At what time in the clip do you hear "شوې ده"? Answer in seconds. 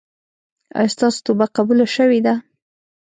1.95-2.33